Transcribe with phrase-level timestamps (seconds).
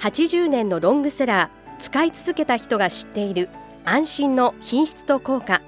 [0.00, 3.48] 80年のロングセラー使い続けた人が知っている
[3.84, 5.60] 安心の品質と効果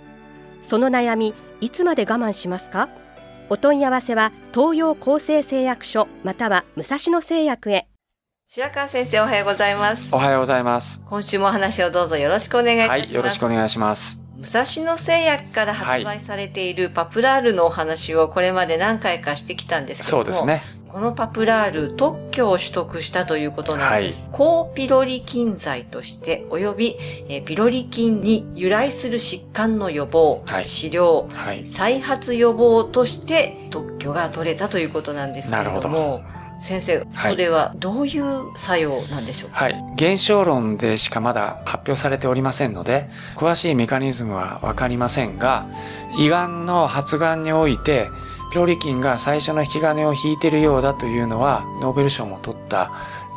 [0.62, 2.88] その悩みいつまで我慢しますか？
[3.48, 7.88] お問い合わせは東洋厚生製薬所または武蔵野製薬へ
[8.48, 11.05] 白川先生おはようございますおはようございます。
[11.08, 14.24] 今週もお話をどうぞよろしくお願いいたします、はい、よろしくお願いします。
[14.38, 20.62] 武蔵野製薬から発売されているパプラールのお話をこれまで何回かしてきたんですけどもそうですね。
[20.92, 24.28] このパプラール特許を取得したということなんです。
[24.32, 26.96] 高ピロリ菌剤として及び
[27.28, 31.64] えーピロリ菌に由来する疾患の予防、はい治療、はい。
[31.64, 36.22] 再発予防として特許が取れたということなんですけれども、
[36.60, 39.50] 先生、はいこれはどういう作用なんでしょう？
[39.50, 39.84] か、はい。
[39.94, 45.66] 現象論でしかまだ発表されておりませんので、詳しいメカニズムはわかりませんが、
[46.19, 48.08] 胃がんの発がんにおいて、
[48.51, 52.91] ピロリ菌が最初の引き金を引いているようだというのは、ノーベル賞も取った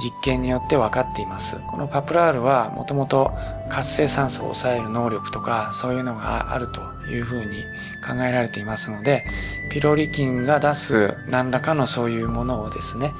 [0.03, 1.59] 実験によって分かっています。
[1.67, 3.31] このパプラールはもともと
[3.69, 7.57] 活性酸素を抑える能力とか、そういうのがあるというふうに
[8.05, 9.23] 考えられていますので、
[9.71, 13.13] ピロリ菌が出す何らかのそういうものをですね、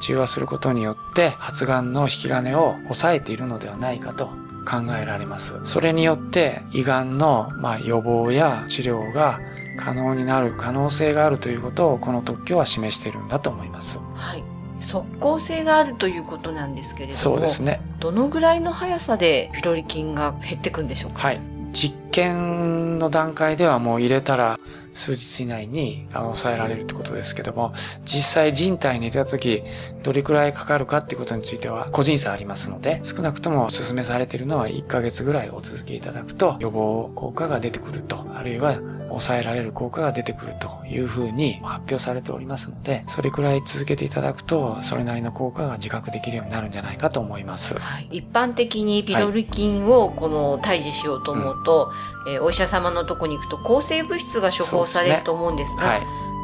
[0.00, 4.26] 中和することによって発がんの引き金を抑えているのではないかと
[4.66, 5.60] 考えられます。
[5.64, 9.38] それによって胃がんのま予防や治療が
[9.76, 14.00] 可能になる可能性があるということをこの特許は示しているんだと思います。
[14.14, 14.42] はい。
[14.80, 17.80] 即効性があるということなんですけれども、そうですね。
[17.98, 21.22] どのぐらいの速さでピロリ菌が減っていくんでしょうか？
[21.22, 21.40] はい。
[21.72, 24.58] 実験の段階ではもう入れたら
[24.94, 27.74] 数日以内に抑えられるってことですけども、
[28.04, 29.62] 実際人体に入れた時
[30.02, 38.78] どれくらいかかるかってことについては個人差ありますので、少なくともお勧めされているのは1ヶ月ぐらいお続けいただくと予防効果が出てくると、あるいは
[39.18, 47.78] 抑えられる効果が出てくるというふうに発表されておりますので、それくらい続けていただくと、それなりの効果が自覚できるようになるんじゃないかと思います。
[47.78, 51.92] はい、一般的にピロリ菌をこの退治しようと思うと、
[52.28, 56.02] えーお医者様のとこに行くと抗生物質が処方されると思うんですが、はい。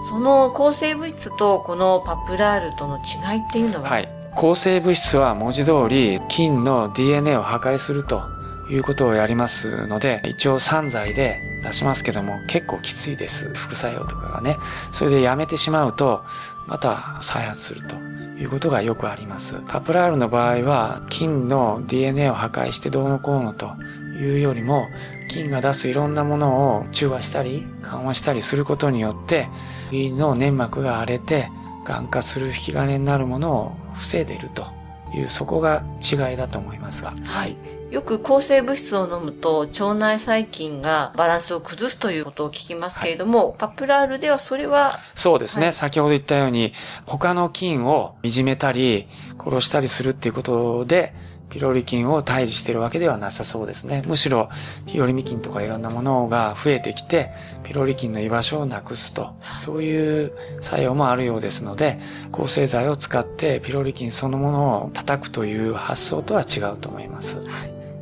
[0.09, 4.09] その抗生物質とこのパプラールとの違いっていうのは、はい。
[4.35, 8.23] 抗生物質は文字通り菌の DNA を破壊すると
[8.71, 13.53] いうことをやりますので、一応散剤で出しますけども結構きついです。
[13.55, 14.57] 副作用とかがね。
[14.93, 16.25] それでやめてしまうと、
[16.67, 17.97] また再発すると
[18.41, 19.61] いうことがよくあります。
[19.69, 23.73] パプラールの場合は菌の DNA を破壊してどうのこうのと
[24.21, 24.89] いうよりも、
[25.29, 29.49] 菌が出すいろんなものを中和したり緩和したりすることによって、
[29.91, 31.51] 胃の粘膜が荒れて、
[31.85, 34.67] 癌化する引き金になるものを防いでいると
[35.15, 37.13] いう、そこが違いだと思いますが。
[37.25, 37.57] はい。
[37.93, 45.67] よく抗生物質を飲むと腸内細菌がバランスを崩すということを聞きますけれども、パプラールではそれは、そうですね。
[45.67, 46.73] はい先ほど言ったように、
[47.05, 49.09] 他の菌をいじめたり、
[49.39, 51.13] 殺したりするっていうことで、
[51.51, 54.03] ピロリ菌を退治しているわけではなさそうですね。
[54.07, 54.49] むしろ、
[54.87, 57.31] ピロリミ菌とかいろんなものが増えてきて、
[57.63, 60.33] ピロリ菌の居場所をなくすと、そういう
[60.63, 62.01] 作用もあるようですので、
[62.31, 67.43] 抗生剤を使ってピロリ菌そのものを叩くという発想とは違うと思います。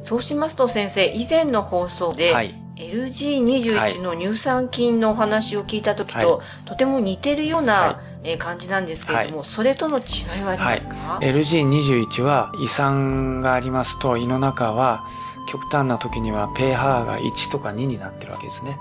[0.03, 2.55] そうしますと先生、以前の放送で、はい。
[2.77, 15.05] LG21 の乳酸菌のお話を聞いた時と、はとても似てるような、はえー感じなんですけれども、それとの違いはありますか、LG21 は胃酸がありますと胃の中は
[15.47, 18.78] 極端な時には pH が1とか2になってるわけですね。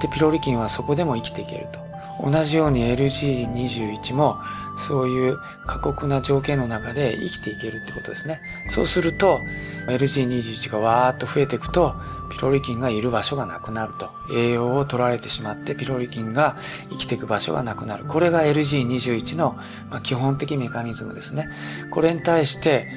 [0.00, 1.85] で、ピロリ菌はそこでも生きていけると。
[2.22, 4.38] 同じように LG21 も
[4.76, 8.40] そういう過酷な条件の中で生きていけるってことですね。
[8.68, 9.40] そうすると
[9.88, 11.94] LG21 がわーっと増えていくと
[12.30, 14.10] ピロリ菌がいる場所がなくなると。
[14.34, 16.56] 栄養を取られてしまってピロリ菌が
[16.90, 18.04] 生きていく場所がなくなる。
[18.04, 19.56] これが LG21 の
[20.02, 21.48] 基本的メカニズムですね。
[21.90, 22.88] これに対して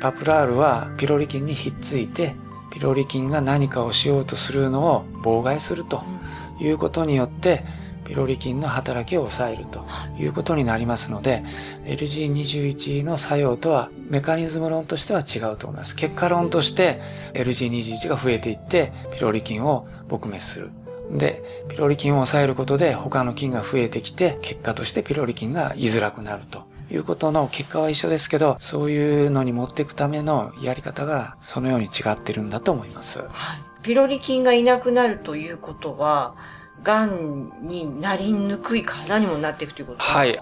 [0.00, 2.36] パプラールはピロリ菌にひっついて
[2.70, 6.04] ピロリ菌が何かをしようとするのを妨害すると
[6.60, 7.64] いうことによって
[8.08, 9.84] ピロリ菌の働きを抑えると
[10.18, 11.44] いうことになりますので
[11.84, 15.94] LG21 の作用とはメカニズム論としては違うと思います。
[15.94, 17.00] 結果論として
[17.34, 20.70] LG21 が増えていってピロリ菌を撲滅する。
[21.10, 33.20] で、ピロリ菌を抑えることで他の菌が増えてきて結果としてピロリ菌が居づらくなるということの結果は一緒ですけど、そういうのに持っていくためのやり方がそのように違ってるんだと思います。
[33.20, 33.28] はい、
[33.82, 36.34] ピロリ菌がいなくなるということは、
[36.82, 40.40] 癌になりにくい体にもなっていくということですかはい。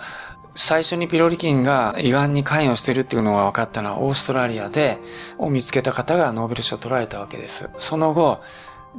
[0.56, 4.99] 最初にピロリ菌が胃がんに関与してるっていうのが分かったのはオーストラリアで、
[5.38, 7.69] を見つけた方がノーベル賞を取られたわけです。
[7.79, 8.41] その後、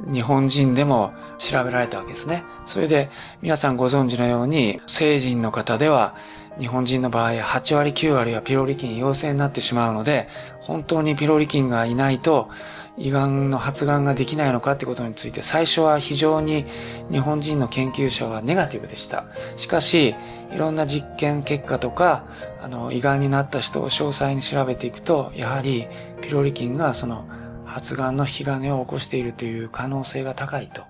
[0.06, 2.44] 日本人でも調べられたわけですね。
[2.66, 3.10] それで
[3.42, 6.14] 皆さんご存知のように、成人の方では
[6.58, 10.28] 日本人の場合8割9割はピロリ菌陽性になってしまうので、
[10.60, 12.50] 本当にピロリ菌がいないと
[12.98, 16.66] 胃がんの発がんができないのかってことについて最初は非常に
[17.10, 19.26] 日本人の研究者はネガティブでした。
[19.56, 20.14] しかし、
[20.52, 22.24] いろんな実験結果とか、
[22.60, 25.86] あの、胃がんになった人を詳細に調べていくと、やはり
[26.20, 27.24] ピロリ菌がその
[27.68, 30.82] 発がんの引き金を起こしているという可能性が高いと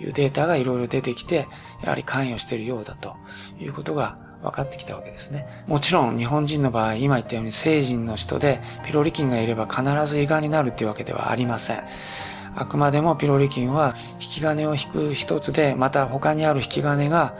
[0.00, 1.48] いうデータがいろいろ出てきて、
[1.82, 3.14] やはり関与しているようだと
[3.60, 5.46] いうことが分かってきたわけですね。
[5.66, 11.82] もちろん日本人の場合、今言ったように成人の人でピロリ菌がいれば必ず胃がんになるっていうわけではありません。
[12.54, 17.34] あくまでもピロリ菌は引き金を引く一つで、また他にある引き金が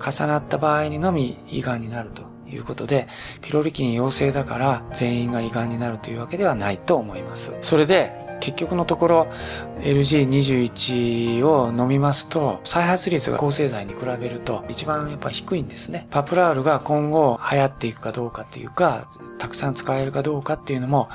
[0.00, 3.08] 重なった場合にのみ胃がんになるということで、
[3.42, 7.54] ピロリ菌陽性だから全員が胃がんになるというわけではないと思います。
[7.60, 9.26] それで、結局のところ
[9.80, 16.06] LG21 を飲みますと再発率が抗生剤に比べると一番やっぱ低いんですね。
[16.10, 19.08] パプラールが今後流行っていくかどうかっていうか
[19.38, 21.08] たくさん使えるかどうかっていうのも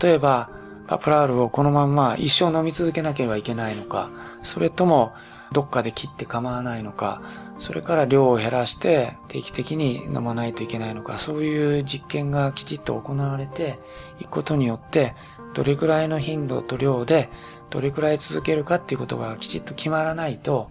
[0.00, 0.50] 例えば
[0.86, 4.10] パプラールをこのまんま一生飲み続けなければいけないのか
[4.42, 5.12] それとも
[5.52, 7.22] どっかで切って構わないのか、
[7.58, 13.78] それから量を減らして定期的に飲まないといけないのか、そういう実験がきちっと行われて
[14.20, 15.14] いくことによって、
[15.54, 17.28] どれくらいの頻度と量で
[17.70, 20.70] どれくらい続けるかっていうことがきちっと決まらないと、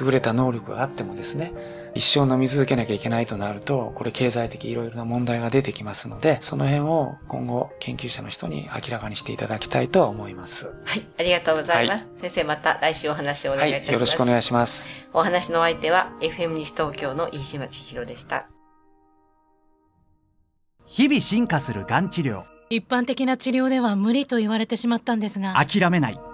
[0.00, 1.52] 優れた能力があってもですね、
[1.94, 10.74] 一生飲み続けなきゃいけないとなると、これ経済的いろいろな問題が出てきますので、その辺を今後研究者の人に明らかにしていただきたいとは思います。
[10.84, 12.06] はい、ありがとうございます。
[12.06, 13.88] はい、先生また来週お話をお願いいたします。
[13.88, 14.90] はい、よろしくお願いします。
[15.12, 18.46] お話の相手は FM 西東京の飯島千尋でした。
[20.86, 22.44] 日々進化するがん治療。
[22.70, 25.54] 一般的な治療では無理と言われてしまったんですが。
[25.54, 26.31] 諦めない。